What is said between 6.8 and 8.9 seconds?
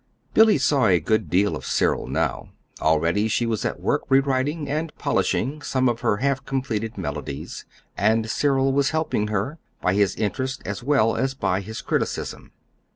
melodies, and Cyril was